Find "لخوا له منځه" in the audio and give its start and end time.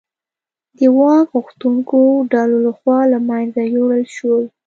2.67-3.61